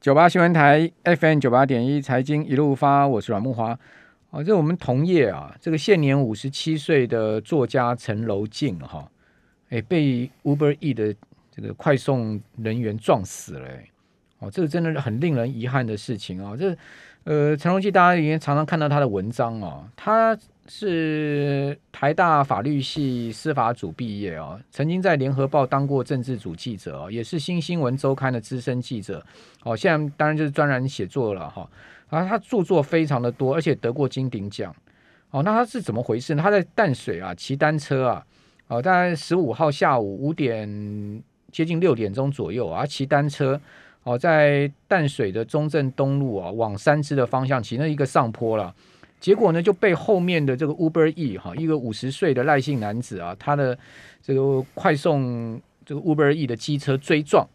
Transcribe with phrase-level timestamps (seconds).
[0.00, 3.76] 九八新闻台 FM 九八点一财经一路发，我是阮木华。
[4.30, 9.10] 哦，这我们同业啊，这个现年五十七岁的作家陈楼静哈，
[9.70, 11.12] 哎，被 Uber E 的
[11.50, 13.68] 这个快送人员撞死了，
[14.38, 16.56] 哦，这个真的是很令人遗憾的事情啊。
[16.56, 16.76] 这
[17.24, 20.38] 呃，陈楼静大家也常常看到他的文章啊，他。
[20.68, 29.24] 是台大法律系司法组毕业啊，曾经在联合报当过政治组记者哦，也是新新闻周刊的资深记者。
[29.64, 31.68] 哦，现在当然就是专栏写作了哈。
[32.08, 34.74] 啊，他著作非常的多，而且得过金鼎奖。
[35.30, 36.42] 哦，那他是怎么回事呢？
[36.42, 38.26] 他在淡水啊骑单车啊，
[38.68, 43.60] 哦，大概十五号下午五点接近六点钟左右啊，骑单车
[44.04, 48.74] 哦，在淡水的中正东路啊往三芝的方向骑，那一个上坡了。
[49.20, 53.76] 结果呢，就被后面的这个 Uber E 哈，一个五十岁的赖姓男子啊，他的
[54.22, 57.46] 这个快送这个 Uber E 的机车追撞，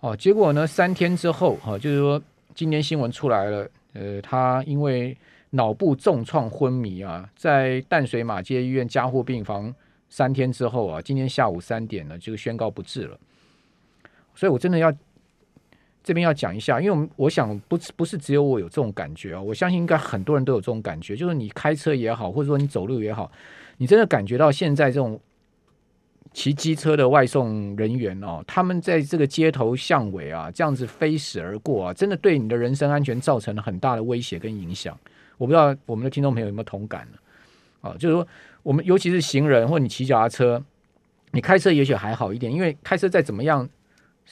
[0.00, 2.22] 哦，结果呢，三天之后哈，就是说
[2.54, 5.16] 今天新闻出来了，呃，他因为
[5.50, 9.74] 脑部重创昏迷啊，在淡水马街医院加护病房
[10.08, 13.18] 三天之后啊，今天下午三点呢就宣告不治了，
[14.34, 14.92] 所以我真的要。
[16.02, 23.30] 这边要讲一下，因为我们我想不是不是只有我有这种感觉啊，我相信应该很多人都有这种感觉，就是你开车也好，或者说你走路也好，
[23.76, 25.20] 你真的感觉到现在这种
[26.32, 34.98] 骑机车的外送人员哦，他们在这个街头巷尾啊，这样子飞驶而过啊，真的对你的人身安全造成了很大的威胁跟影响。
[35.38, 37.18] 我不知道我们的听众朋友有没有同感呢？
[37.80, 38.26] 啊，就是说
[38.62, 40.60] 我们尤其是行人或你骑脚踏车，
[41.30, 43.68] 你开车也许还好一点，因为开车再怎么样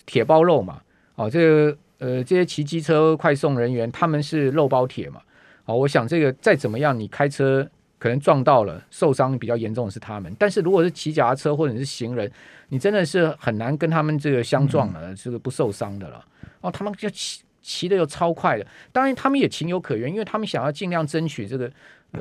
[0.07, 0.81] 铁包肉嘛。
[1.21, 5.21] 哦，这个呃，这些骑机车快送人员他们是肉包铁嘛？
[5.67, 7.69] 哦，我想这个再怎么样，你开车
[7.99, 10.35] 可能撞到了，受伤比较严重的是他们。
[10.39, 12.33] 但是如果是骑脚踏车或者是行人，
[12.71, 16.25] 你真的是很难跟他们这个相撞了，这个不受伤的了。
[16.63, 21.71] 哦，他们就骑骑的又超快的，当然他们也情有可原，因为他们想要尽量争取这个
[22.13, 22.21] 呃，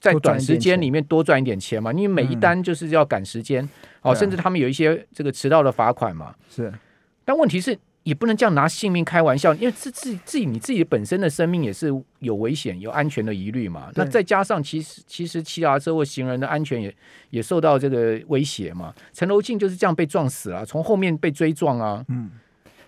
[0.00, 1.92] 在短时间里面多赚一点钱嘛。
[1.92, 3.68] 因为每一单就是要赶时间，
[4.00, 6.34] 哦，甚至他们有一些这个迟到的罚款嘛。
[6.48, 6.72] 是，
[7.26, 7.78] 但问题是。
[8.02, 11.88] 也不能这样拿性命开玩笑，因为自自自己你自己本身的生命也是
[12.20, 13.90] 有危险、有安全的疑虑嘛。
[13.94, 16.94] 那再加上其实其实骑脚踏车或行人的安全也
[17.28, 18.94] 也受到这个威胁嘛。
[19.12, 22.02] 陈楼静就是这样被撞死了，从后面被追撞啊。
[22.08, 22.30] 嗯，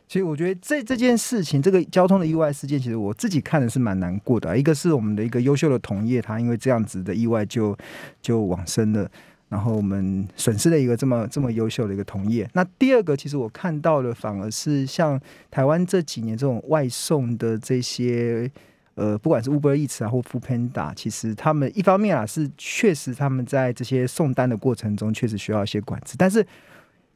[0.09, 4.56] 其实我觉得这这件事情，这个交通的意外事件，其实我自己看的是蛮难过的。
[4.56, 7.77] 一个是我们的一个优秀的同业，他因为这样子的意外就
[8.23, 9.11] 就往生了。
[9.52, 12.48] 然后我们损失了一个这么这么优秀的一个同业。
[12.54, 15.20] 那第二个，其实我看到的反而是像
[15.50, 18.50] 台湾这几年这种外送的这些，
[18.94, 26.46] 呃，不管是 Uber Eats 啊或 Foodpanda，其实他们一方面啊是确实他们在这些送单的过程中确实需要一些管制，但是。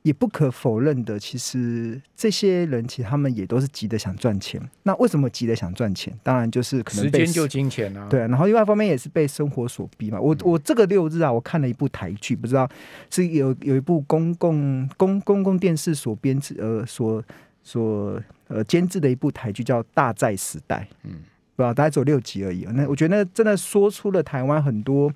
[0.07, 4.61] 也不可否认的，其实这些人其实他们也都是急的想赚钱。
[4.85, 6.17] 那为什么急的想赚钱？
[6.23, 8.07] 当然就是可能时间就金钱啊。
[8.09, 10.21] 对，然后另外一方面也是被生活所逼嘛。
[10.21, 12.71] 我我这个六日啊，我看了一部台剧，不知道
[13.11, 17.21] 是有有一部公共公公共电视所编制呃所
[17.65, 20.87] 所呃监制的一部台剧叫《大债时代》。
[21.03, 21.15] 嗯，
[21.57, 22.65] 不知道大概只有六集而已。
[22.75, 25.13] 那我觉得那真的说出了台湾很多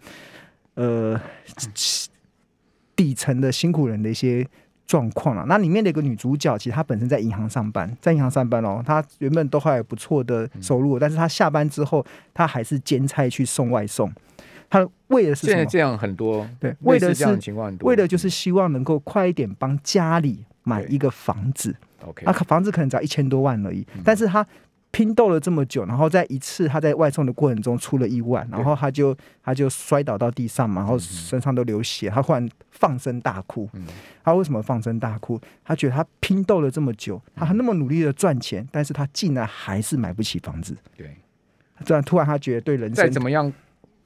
[0.74, 1.20] 呃
[2.96, 4.44] 底层的辛苦人的一些。
[4.90, 14.12] 状况了，那里面的一个女主角，其实她本身在银行上班，在银行上班哦，她原本都还有不错的收入，嗯、但是她下班之后，她还是兼差去送外送。
[14.68, 15.52] 她为的是什么？
[15.52, 17.24] 现在这样很多，对，为的是
[17.82, 21.72] 为的就是希望能够快一点帮家里买一个房子。
[22.04, 24.44] OK，那房子可能只要一千多万而已，嗯、但是她。
[24.92, 33.70] 拼斗了这么久，然后在一次他在外送的过程中出了意外，然后他就他就摔倒到地上嘛，然后身上都流血，他忽然放声大哭。
[34.24, 35.40] 他为什么放声大哭？
[35.64, 40.76] 他觉得他拼斗了这么久，他那么努力的赚钱，但是他竟然还是买不起房子。
[40.96, 41.16] 对，
[41.86, 43.50] 突然突然他觉得对人生再怎么样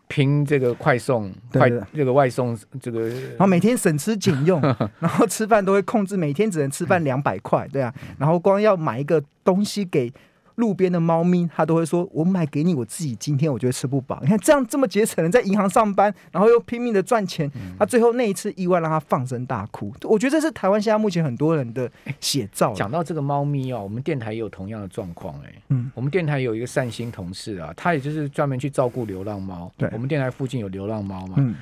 [0.06, 4.60] 拼这个快送，快这个外送这个，然后每天省吃俭用，
[5.00, 10.12] 然后吃饭都会控制，每天只能吃饭两百块，对啊，然后光要买一个东西给。
[10.56, 19.92] 路边的猫咪，他都会说：“我买给你，我自己今天我觉得吃不饱。”你看这样这么节省的，在银行上班，然后又拼命的赚钱，他最后那一次意外让他放声大哭。
[20.02, 21.90] 我觉得这是台湾现在目前很多人的
[22.20, 22.72] 写照。
[22.72, 25.52] 讲到这个猫咪哦，我们电台也有同样的状况哎。
[25.70, 29.72] 嗯，我们电台有一个善心同事啊，他也就是专门去照顾流浪猫。
[29.76, 31.34] 对，我们电台附近有流浪猫嘛。
[31.38, 31.54] 嗯，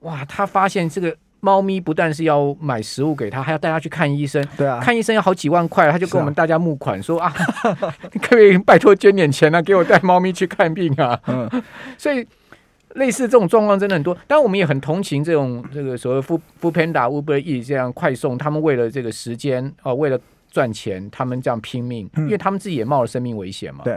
[0.00, 1.16] 哇，他发现这个。
[1.46, 4.44] 猫咪不但是要买食物给他，还要带他去看医生。
[4.56, 7.32] 对啊，看医生要好几万块，他就跟我们大家募款说啊，
[8.12, 11.16] 你 可不可以拜托捐点钱啊，给我带猫咪去看病啊。
[11.28, 11.48] 嗯，
[11.96, 12.26] 所以
[12.94, 14.12] 类似这种状况真的很多。
[14.26, 20.18] 当然，我们也很同情这种这个所谓 Food Foodpanda、Uber Eats 这样快送，他们为了这个时间啊，为了
[20.50, 23.84] 赚钱，他们这样拼命，嗯、因为他们自己也冒了生命危险嘛。
[23.84, 23.96] 对。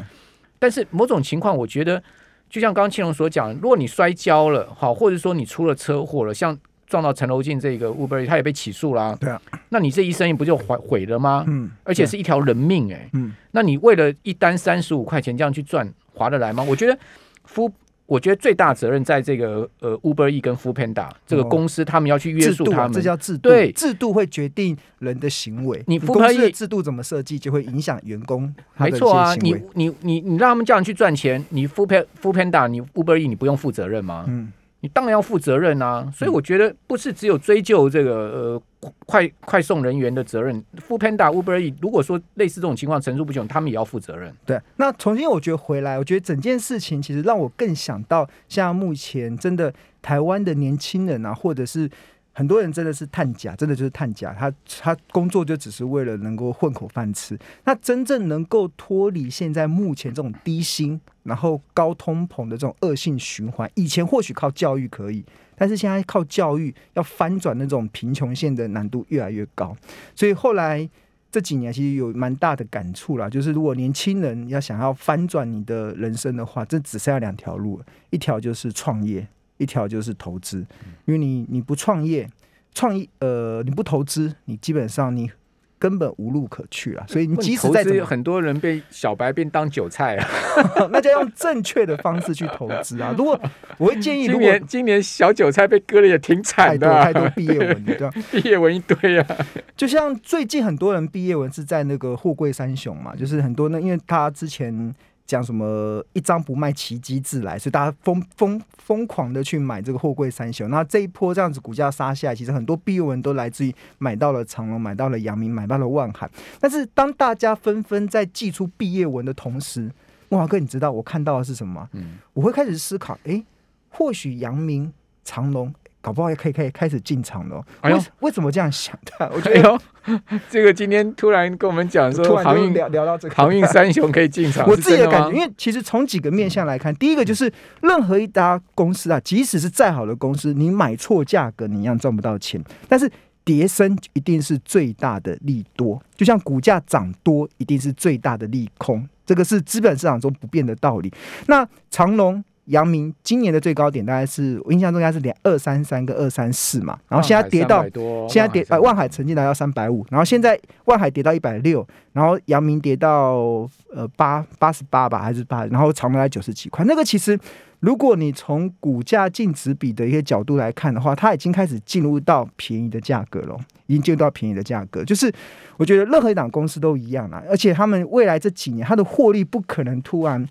[0.59, 2.03] 但是某种情况，我觉得
[2.49, 6.57] 就像刚刚庆隆所讲，如果你摔跤了，好，或者说你出了车祸了，像
[6.89, 9.15] 撞到陈楼进这个 Uber，他也被起诉啦。
[9.19, 9.41] 对啊。
[9.69, 11.45] 那你这一生意不就毁毁了吗？
[11.47, 11.69] 嗯。
[11.83, 13.09] 而且是一条人命哎、欸。
[13.13, 13.33] 嗯。
[13.51, 16.65] 那你为了一单三十五块钱这样去赚，划得来吗？
[16.67, 16.97] 我觉得
[17.45, 17.71] 夫。
[18.09, 23.49] 我觉得最大责任在这个呃 Uber E 跟 Foodpanda 这个公司，他们要去约束他们，这叫制度。
[23.49, 25.83] 对，制度会决定人的行为。
[25.85, 28.51] 你公司的制度怎么设计，就会影响员工。
[28.77, 34.25] 没错啊，你你你你让他们这样去赚钱，你 Foodpanda 你 Uber E 你不用负责任吗？
[34.27, 34.51] 嗯。
[34.81, 44.33] 你当然要负责任啊，所以我觉得不是只有追究这个呃快快送人员的责任，Foodpanda、Uber E，如果说类似这种情况层出不穷，他们也要负责任。
[44.45, 51.89] 对，那重新我觉得回来，我觉得整件事情其实让我更想到，像目前真的台湾的年轻人啊，或者是。
[52.33, 54.33] 很多人真的是探假，真的就是探假。
[54.33, 57.37] 他他工作就只是为了能够混口饭吃。
[57.65, 69.75] 那真正能够脱离现在目前这种低薪，然后高通膨的这种恶性循环，以前或许靠教育可以，但是现在靠教育要翻转那种贫穷线的难度越来越高。
[70.15, 70.89] 所以后来
[71.31, 79.27] 这几年其实有蛮大的感触啦，就是如果年轻人要想要翻转你的人生的话，这只剩下两条路了，一条就是创业。
[79.59, 80.65] 一条就是投资，
[81.05, 82.27] 因为你你不创业，
[82.73, 85.29] 创业呃你不投资，你基本上你
[85.77, 87.05] 根本无路可去了。
[87.07, 90.27] 所以你即使在有很多人被小白变当韭菜啊，
[90.91, 93.13] 那就要用正确的方式去投资啊。
[93.17, 93.39] 如果
[93.77, 98.09] 我会建议，今年今年小韭菜被割的也挺惨的，太多太多毕业文，对吧？
[98.31, 99.37] 毕业文一堆啊。
[99.75, 104.95] 就像最近很多人毕业文是在那个货柜三雄嘛，就是很多那因为他之前。
[105.29, 110.67] 讲什么一张不卖，奇迹自来，所以大家疯疯疯狂的去买这个货柜三雄。
[110.71, 116.27] 那这一波这样子股价杀下来，其实很多毕业文都来自于买到了长隆，买到了阳明，买到了万海。
[116.59, 119.91] 但是当大家纷纷在寄出毕业文的同时，
[120.29, 121.89] 慕驊哥，你知道我看到的是什么吗？
[121.93, 123.43] 嗯，我会开始思考，哎，
[123.89, 124.91] 或许阳明、
[125.23, 125.71] 长隆。
[126.01, 127.61] 搞不好也可以可以开始进场了。
[127.81, 129.29] 哎呦，为什么这样想的？
[129.35, 134.67] 我觉得，哎、 这个今天突然跟我们讲说，航运聊聊到这个航运三雄可以进场。
[134.67, 137.51] 我自己的感觉，因为其实从几个面向来看，第一个就是
[137.81, 142.63] 任何一家公司啊，即使是再好的公司，你买错价格，你一样赚不到钱。
[142.87, 143.11] 但是
[143.43, 151.11] 跌升一定是最大的利多，就像股价涨多一定是最大的利空，这个是资本市场中不变的道理。
[151.47, 152.41] 那长荣。
[152.69, 157.83] 阳明今年的最高点大概是我印象中应该是两二三三跟二三四嘛，然后现在跌到
[158.27, 167.37] 现在跌呃万海曾经来到三百五，然后现在万海跌到一百六，然后阳明跌到呃八八十八吧还是八，然后长隆来九十几块，那个其实
[167.79, 173.57] 如果你从股价净值比的一些角度来看的话，它已经开始进入到便宜的价格了，
[173.87, 175.33] 已经进入到便宜的价格，就是
[175.77, 180.47] 我觉得任何一档公司都一样啦，而且他们未来这几年它的获利不可能突然。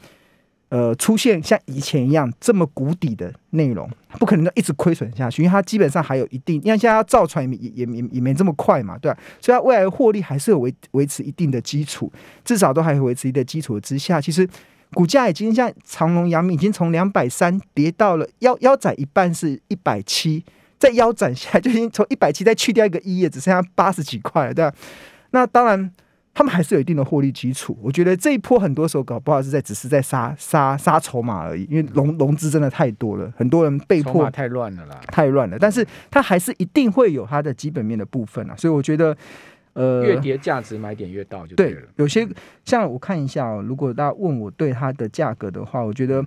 [0.70, 3.88] 呃，出现像以前一样这么谷底的内容，
[4.18, 9.18] 不可能一直亏损下去，因为它基本上还有一定，因为现在要造船也也也也没这么快嘛，对吧？
[9.40, 12.12] 所以它未来获利还是有维维持一定的基础，
[12.44, 14.46] 至少都还会维持一定的基础之下，其实
[14.92, 20.44] 股价已经像长隆、阳明已经从两百三跌到了腰腰斩一半是一百七，
[20.78, 24.76] 再腰斩下来就已经从一百七再去掉一个一，也只剩下八十几块了，对吧？
[25.30, 25.90] 那当然。
[26.38, 35.58] 他们还是有一定的获利基础，我觉得这一波很多时候搞不好是在只是在杀杀杀筹码而已，因为融融资真的太多了，很多人被迫太乱了啦，太乱了。
[35.58, 39.16] 但是它还是一定会有它的基本面的部分啊，所以我觉得，
[39.72, 41.80] 呃，越跌价值买点越到就对了。
[41.80, 42.24] 对，有些
[42.64, 46.24] 像我看一下哦，如果大家问我对它的价格的话，我觉得。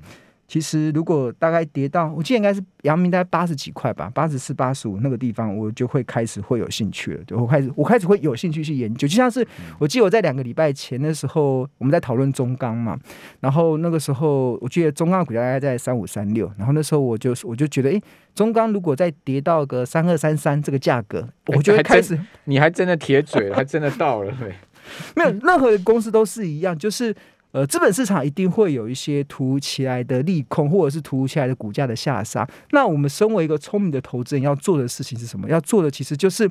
[0.52, 7.24] 其实，如果大概跌到，我记得应该是阳明大概八十几块吧，八十四、八十五那个地方，我就会开始会有兴趣了。
[7.26, 9.08] 对，我开始，我开始会有兴趣去研究。
[9.08, 9.48] 就像是
[9.80, 13.00] 我记得我在两个礼拜前的时候，我们在讨论中钢嘛，
[13.40, 18.02] 然后那个时候我记得中钢股价大概在三五三六，然后那时候我就我就觉得，哎，
[18.36, 24.54] 中钢如果再跌到个三二三三这个价格，我就会开始，你还真的铁嘴，还真的到了，对，
[25.16, 27.16] 没有任何公司都是一样，就是。
[27.52, 32.48] 呃，资本市场一定会有一些突如其来的利空，或者是突如其来的股价的下杀。
[32.72, 35.50] 那我们身为一个聪明的投资人，要做的事情是什么？
[35.50, 36.50] 要做的其实就是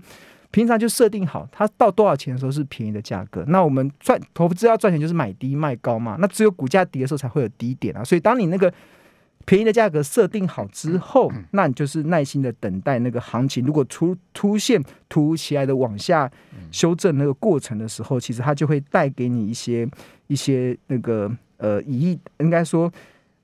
[0.51, 3.45] 平常就设定好，它到多少钱的时候是便宜的价格。
[3.49, 6.17] 那我们赚投资要赚钱，就是买低卖高嘛。
[6.21, 8.05] 那只有股价跌的时候才会有低点啊。
[8.05, 8.73] 所以当你那个
[9.51, 13.67] 便宜的价格设定好之后，那你就是耐心的等待那个行情。
[13.67, 16.31] 如果出出现突如其来的往下
[16.71, 19.89] 修正那个过程的时候，其实它就会带给你一些。
[20.29, 22.89] 一些那个呃，以逸应该说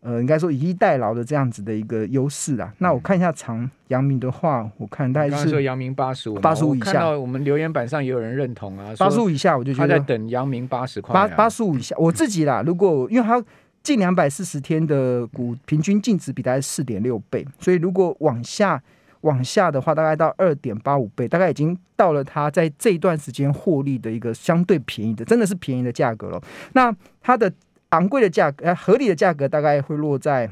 [0.03, 2.73] 呃，应该说以逸待劳的这样子的一个优势啊。
[2.79, 6.85] 那我看一下长阳明的话，我看大概是阳明八十五，八十五以下。
[6.85, 11.13] 看到我们留言板上也有人认同啊，八十五以下我就觉得他在等阳明八十块。
[11.13, 13.45] 八八十五以下，我自己啦，如果因为它
[13.87, 18.83] 近两百四十天的股平均净值比大概四点六倍，所以如果往下
[19.21, 26.43] 往下的话，大概到二点八五倍，大概已经到了它在这一段时间获利的一个相对便宜的，真的是便宜的价格了。
[26.73, 27.53] 那它的。
[27.91, 30.51] 昂贵的价格，合理的价格大概会落在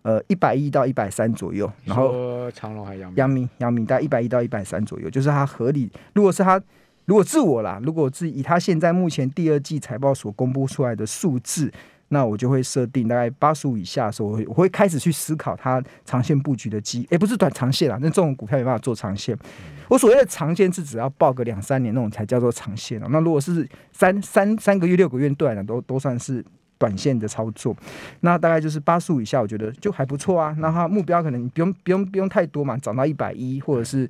[0.00, 1.70] 呃一百一到一百三左右。
[1.84, 5.88] 然后长隆还阳阳明阳明大概一百一到一百三左右，就是它合理。
[6.14, 6.60] 如果是它，
[7.04, 11.70] 如果自我啦，如果是以它现在目前第二季财报所公布出来的数字。
[12.14, 19.36] 那我就会设定大概八十五以下的时候，我会我会开始去思考它长线布局的机，哎，不是短长线啦，那这种股票没办法做长线。
[19.88, 23.06] 我所谓的长线是只要抱个两三年那种才叫做长线哦。
[23.10, 26.42] 那如果是三三三个月、六个月段的，都都算是
[26.78, 27.76] 短线的操作。
[28.20, 30.54] 那大概就是八十五以下，我觉得就还不错啊。
[30.58, 34.08] 那它目标可能不用不用不用太多嘛，涨到一百一，或者是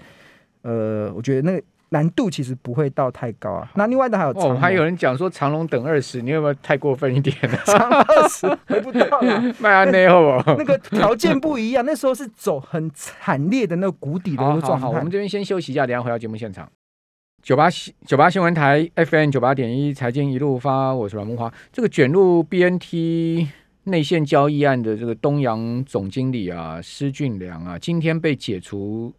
[0.62, 1.64] 呃，我觉得那个。
[1.94, 3.70] 难度其实不会到太高啊。
[3.76, 7.56] 那另外的还有哦，还有人讲说长龙等二十，你有没有太过分一点了？
[7.64, 14.86] 长二十回不到了，卖安内后那个条件不一样，那时候是走很惨烈的那个谷底的那个状态。
[14.86, 16.68] 好，好，我们这边先休息一下，等下回到节目现场。
[17.40, 17.68] 九八
[18.04, 21.52] 九八新闻台 FM 九八点一财经一路发，我是阮慕驊。
[21.72, 23.46] 这个卷入 BNT
[23.84, 29.14] 内线交易案的这个东阳总经理啊，施俊良啊，今天被解除。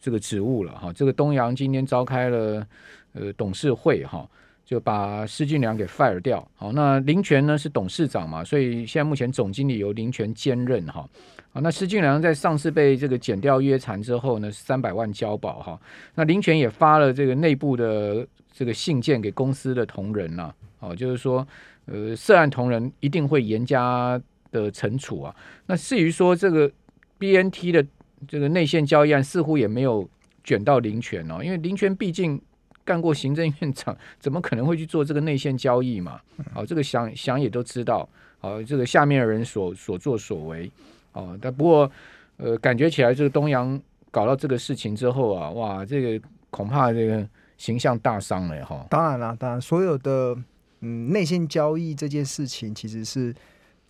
[0.00, 2.66] 这个职务了哈，这个东阳今天召开了
[3.12, 4.26] 呃董事会哈，
[4.64, 6.46] 就把施俊良给 fire 掉。
[6.54, 11.06] 好，那林权呢是董事长嘛，所以现在目前总经理由林权兼任哈。
[11.52, 15.78] 啊，那施俊良在上次被这个减掉约谈之后呢，三百万交保哈。
[16.14, 21.46] 那林权也发了这个内部的这个信件给公司的同仁呐，哦，就是说
[21.84, 24.18] 呃涉案同仁一定会严加
[24.50, 25.36] 的惩处啊。
[25.66, 26.70] 那至于说这个
[27.18, 27.84] BNT 的。
[28.28, 30.08] 这个内线交易案似乎也没有
[30.44, 32.40] 卷到林权哦，因为林权毕竟
[32.84, 36.20] 干过行政院长，怎么可能会去做这个内线交易嘛？
[36.52, 38.08] 好，这个想想也都知道，
[38.38, 40.70] 好，这个下面的人所所作所为，
[41.12, 41.90] 哦，但不过
[42.36, 48.86] 呃，感觉起来这个东阳搞到这个事情之后啊，哇，这个恐怕这个形象大伤了哈。
[48.90, 50.36] 当然了，当然所有的
[50.80, 53.34] 嗯内线交易这件事情其实是。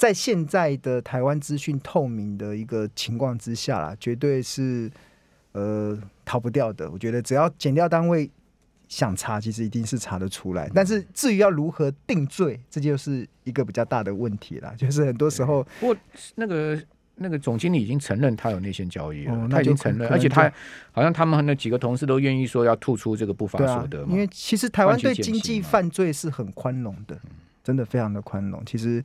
[0.00, 4.90] 在现在的台湾资讯透明的一个情况之下啦，绝对是
[5.52, 6.90] 呃逃不掉的。
[6.90, 8.30] 我觉得只要检调单位
[8.88, 10.70] 想查，其实一定是查得出来。
[10.74, 14.72] 但是至于要如何定罪，这就是一个比较大的问题啦。
[14.78, 15.96] 就是很多时候，不过
[16.36, 16.82] 那个
[17.16, 20.50] 那个总经理已经承认他有内线交易了，哦、他已经承认，而且他
[20.92, 24.14] 好像他们那几个同事都愿意说要吐出这个不法所得嘛。
[24.14, 27.20] 因为其实台湾对经济犯罪是很宽容的，
[27.62, 28.64] 真的非常的宽容。
[28.64, 29.04] 其实。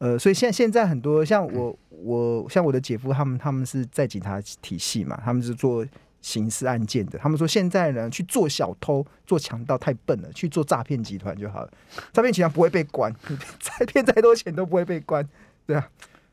[0.00, 5.86] 呃，所以现现在很多像我我像我的姐夫他们他们是在警察体系嘛，他们是做
[6.22, 7.18] 刑事案件的。
[7.18, 11.70] 他们说现在呢去做小偷做强盗太笨了，去做诈骗集团就好了。
[12.12, 13.14] 诈骗集团不会被关，
[13.60, 15.22] 再骗再多钱都不会被关，
[15.66, 15.88] 对啊。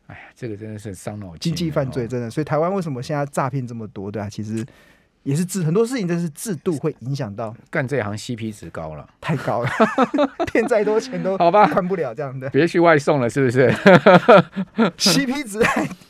[0.08, 1.40] 哎呀，这个真的是伤脑筋。
[1.40, 4.10] 经济犯罪真的，所以台湾为什么现在诈骗这么多？
[4.10, 4.66] 对啊，其实。
[5.28, 9.70] 也是制很多事情，都是制度会影响到干这行 CP 值高了，太高了，
[10.50, 12.50] 骗再多钱都 好吧，关不了这样的。
[12.52, 13.70] 别去外送了，是不是
[14.98, 15.60] ？CP 值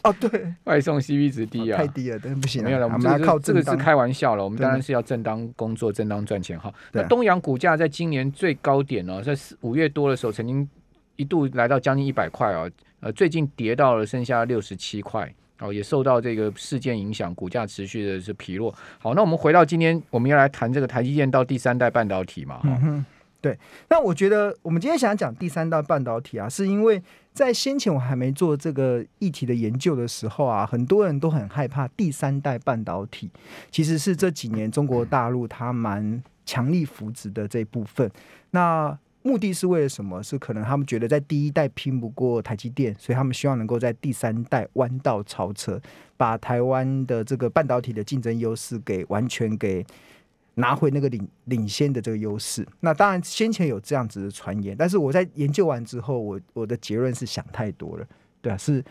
[0.03, 2.63] 哦，对，外送 CP 值低啊，太低了，真的不行。
[2.63, 6.71] 没有了，我们要靠这个是开玩笑了，我们当然是要正当工作、正当赚钱哈。
[6.91, 10.69] 那东阳股价在今年最高点呢，在五月多的时候，曾经
[11.15, 12.69] 一度来到将近一百块哦，
[12.99, 15.33] 呃，最近跌到了剩下六十七块。
[15.59, 18.73] 哦，也受到这个事件影响，股价持续的是疲弱。
[18.99, 22.61] 好，那我们回到今天，我们要来谈这个台积电到第三代半导体嘛？
[22.63, 23.03] 嗯，
[23.41, 23.57] 对。
[23.89, 27.01] 那我觉得我们今天想讲第三代半导体啊，是因为
[27.33, 33.29] 在先前我还没做这个议题的研究的时候啊，很多人都很害怕第三代半导体，
[33.71, 38.09] 其实是这几年中国大陆它蛮强力扶植的这部分。
[38.51, 38.97] 那
[39.27, 40.23] 目的是为了什么？
[40.23, 45.81] 是可能他们觉得在第一代拼不过台积电，所以他们希望能够在第三代弯道超车，
[46.15, 49.85] 把台湾的这个半导体的竞争优势给完全给
[50.55, 52.65] 拿回那个领领先的这个优势。
[52.79, 58.07] 那当然先前有这样子的传言，但是我在研究完之后，我我的结论是想太多了，
[58.41, 58.83] 对啊，是。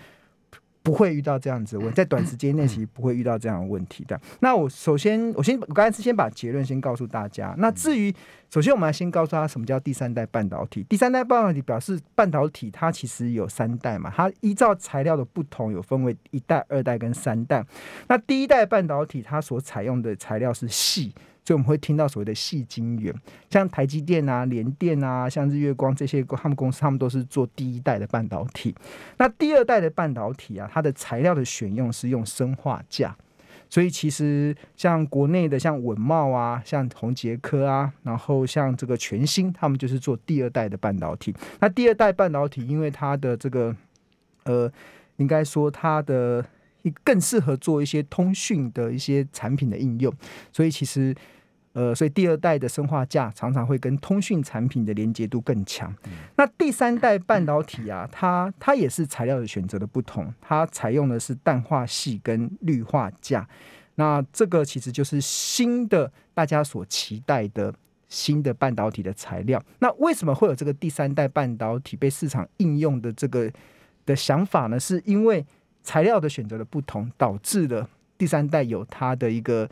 [0.86, 4.18] 不会遇到这样子的问题，在短时间内其实不会遇到这样的问题的。
[4.38, 7.52] 那我首先，我先我刚才是先把结论先告诉大家。
[7.58, 8.14] 那至于，
[8.48, 10.86] 首先我们要先告诉他什么叫第三代半导体。
[10.88, 17.66] 第三代半导体表示半导体它其实有三代嘛，它依照材料的不同有分为一代、二代跟三代。
[18.06, 21.10] 那第一代半导体它所采用的材料是矽，
[21.46, 23.14] 所以我们会听到所谓的细晶圆，
[23.48, 28.74] 像台积电啊、联电啊、像日月光这些他们公司，他们都是做第一代的半导体。
[29.18, 33.14] 那第二代的半导体啊，它的材料的选用是用砷化镓。
[33.68, 41.32] 所以其实像国内的像稳茂啊，像宏杰科啊，然后像这个全新，他们就是做第二代的半导体。
[41.60, 43.74] 那第二代半导体，因为它的这个
[44.44, 44.70] 呃，
[45.16, 46.44] 应该说它的
[47.02, 50.12] 更适合做一些通讯的一些产品的应用，
[50.52, 51.14] 所以其实
[51.72, 55.94] 呃，所以第二代的生化架常常会跟通讯产品的连接度更强。
[56.36, 63.46] 那第三代半导体啊，它它也是材料的选择的不同，它采用的是氮化系跟氯化镓。
[63.96, 67.74] 那这个其实就是新的大家所期待的
[68.08, 69.62] 新的半导体的材料。
[69.80, 73.50] 那为什么会有这个第三代半导体被市场应用的这个
[74.06, 74.80] 的想法呢？
[74.80, 75.44] 是因为
[75.86, 77.88] 材料的选择的不同，导致了
[78.18, 79.68] 第三代有它的一个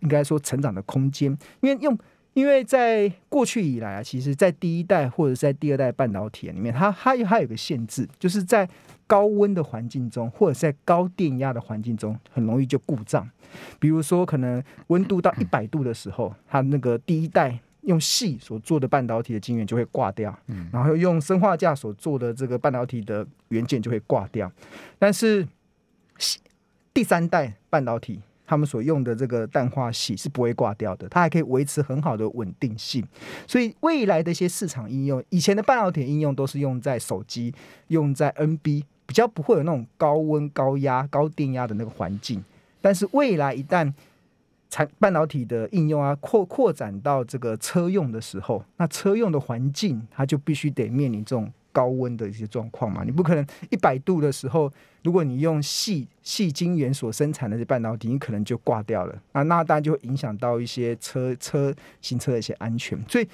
[0.00, 1.36] 应该说成长的空间。
[1.60, 1.98] 因为用
[2.34, 8.68] 因为在过去以来啊，其实在第一代或者在第二代半导体里面，它它它有个限制，就是在
[9.08, 13.28] 高温的环境中，或者在高电压的环境中，很容易就故障。
[13.80, 24.50] 比如说，可能温度到一百度的时候，它那个第一代用细所做的半导体的晶圆就会挂掉，嗯，然后用生化架所做的这个半导体的元件就会挂掉。
[24.98, 25.46] 但是
[26.94, 33.06] 第三代半导体，他们所用的这个氮化系是不会挂掉的，它还可以维持很好的稳定性。
[33.46, 37.52] 所以未来的一些市场应用，以前的半导体应用都是用在手机，
[37.88, 38.84] 用在 NB。
[39.08, 42.44] 比较不会有那种高温、高压、高电压的那个环境，
[42.82, 43.90] 但是未来一旦
[44.70, 53.02] 产半导体的应用啊扩扩展到这个车用的时候，那车用的环境它就必须得面临这种高温的一些状况嘛。
[53.04, 54.72] 你不可能一百度的时候，
[55.02, 62.98] 如果你用细细晶圆所生产的这半导体，你可能就挂掉了啊，那当然就会影响到一些车车行车的一些安全。
[63.08, 63.26] 所以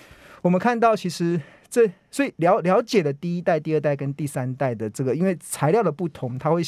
[0.42, 1.40] 我们看到其实。
[1.70, 6.62] 这所以了了解了第一代、第二代跟第三代的这个，因为材料的不同，它会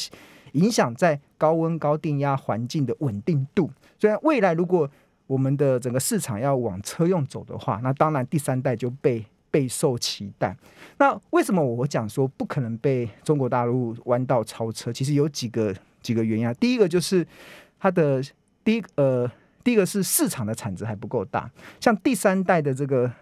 [0.57, 3.71] 影响在高温高电压环境的稳定度。
[3.99, 4.91] 所以未来如果
[5.27, 10.57] 我们的整个市场要往车用走的话，那当然第三代就被备受期待。
[10.99, 14.93] 那为什么我讲说不可能被中国大陆弯道超车？
[14.93, 16.53] 其实有几个几个原因啊。
[16.55, 17.27] 第一个就是
[17.79, 18.23] 它的
[18.63, 19.31] 第一呃，
[19.65, 23.13] 第一个是市场的产值还不够大，像第三代的这个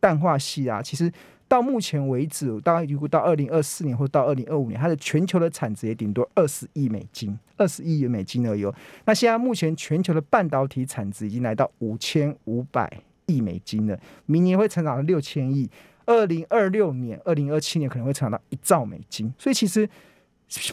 [0.00, 1.12] 氮化系啊，其实。
[1.46, 8.66] 到目前为止，大概预估到二零二四年或到二零二五年，它的全球的产值也顶多二十亿美金，二十亿元美金而已。
[9.04, 12.90] 那现在目前全球的半导体产值已经来到五千五百
[13.26, 15.70] 亿美金了，明年会成长到六千亿，
[16.06, 19.32] 二零二六年、二零二七年可能会成长到一兆美金。
[19.38, 19.88] 所以其实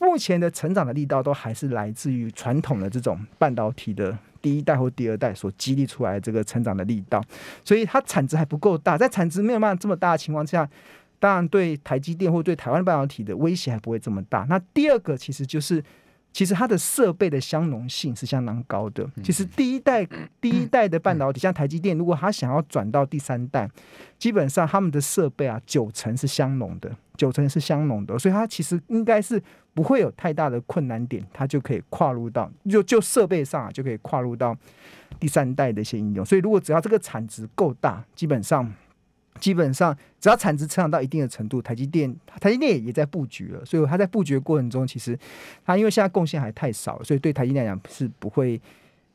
[0.02, 4.18] 目前的成长的力道都还是来自于传统的这种半导体的。
[4.42, 7.24] 第一代或第二代所激励出来这个成长的力道，
[7.64, 10.70] 所以它产值还不够大，在产值没有办法这么大的情况下，
[11.20, 14.46] 当然对台积电或对台湾半导体的威胁还不会这么大。
[14.50, 15.84] 那第二个其实就是。
[16.34, 19.08] 其实它的设备的相容性是相当高的。
[19.24, 20.08] 其实第一代
[20.40, 23.70] 第一代的半导体，像台积电，如果它想要转到第三代，
[24.18, 29.42] 基本上他们的设备啊，九成是相容的，九成是相容的，所以它其实应该是
[29.74, 34.56] 不会有太大的困难点，它就可以跨入到就就设备上啊，就可以跨入到
[35.20, 36.26] 第三代的一些应用。
[36.26, 38.72] 所以如果只要这个产值够大，基本上。
[39.40, 43.66] 基本上，只要产值成长到一定的程度，台积电台积电也在布局了。
[43.66, 45.18] 所以它在布局的过程中，其实
[45.66, 48.62] 它因为现在贡献还太少，所以对台积电来讲是不会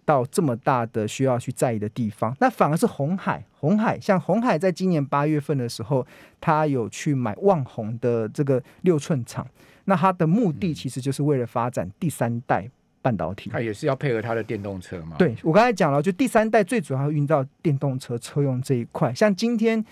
[0.05, 2.35] 到这么大的需要去在意的地方。
[2.41, 6.05] 那反而是红海，红海像红海在今年八月份的时候，
[6.41, 9.47] 它有去买旺宏的这个六寸厂。
[9.85, 12.69] 那它的目的其实就是为了发展第三代
[13.01, 13.51] 半导体。
[13.51, 15.15] 它也是要配合它的电动车嘛？
[15.19, 19.85] 对，我刚才讲了，就第三代最主要运到电动车车用这一块，像今天。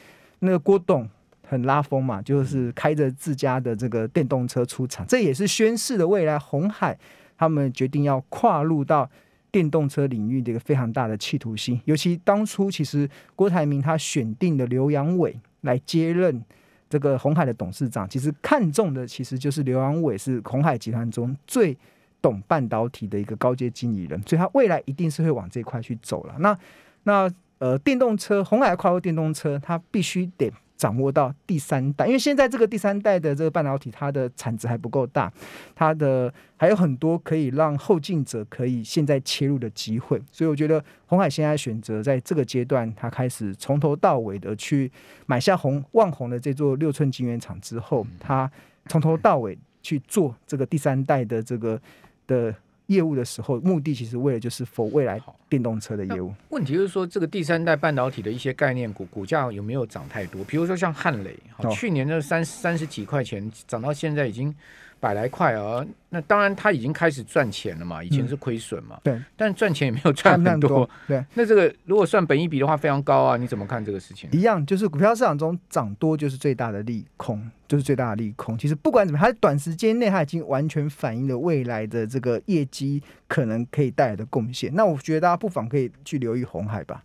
[0.45, 1.09] 那个郭董
[1.47, 6.99] 很拉风嘛，就是开着自家的这个电动车出场，这也是宣示了未来红海
[7.37, 9.09] 他们决定要跨入到
[9.51, 11.81] 电动车领域的一个非常大的企图心。
[11.85, 16.43] 尤其当初其实郭台铭他选定的刘扬伟来接任
[16.89, 21.77] 这个红海的董事长，其实看中的其实就是刘扬伟是红海集团中最
[22.23, 26.35] 懂半导体的一个高阶经理人，所以他未来一定是会往这块去走了。
[26.39, 26.59] 那
[27.05, 27.31] 那。
[27.59, 35.33] 呃，电动车，红海跨入电动车，它必须得掌握到第三代，因为现在这个第三代的这个半导体，它的产值还不够大，
[35.75, 44.91] 它的还有很多可以让后进者可以现在切入的机会，所以我觉得红海现在选择在这个阶段，它开始从头到尾的去
[45.27, 48.51] 买下红万红的这座六寸晶圆厂之后，它
[48.89, 51.81] 从头到尾去做这个第三代的这个
[52.27, 52.55] 的。
[52.87, 56.33] 业务的时候，目的其实为了就是 for 未来电动车的业务。
[56.51, 60.43] 问题就是说，这个第三代半导体的一些概念股股价有没有涨太多？
[60.45, 64.55] 比如说像汉磊，好，去年的三三十几块钱涨到现在已经。
[65.01, 71.25] 百来块啊，那当然他已经开始赚钱了嘛，以前是亏损嘛，嗯、对，但赚钱也没有赚很多，多，对。
[71.35, 74.31] 那这个如果算本益比的话，非常高啊，你怎么看这个事情？
[74.33, 78.57] 一样，就是股票市场中涨多就是最大的利空，就是最大的利空。
[78.57, 84.75] 其实不管怎么样，它短时间内它已经完全反映了未来的这个业绩可能可以带来的贡献。
[84.75, 87.03] 那我觉得大家不妨可以去留意红海吧。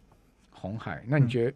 [0.52, 1.48] 红海，那你觉得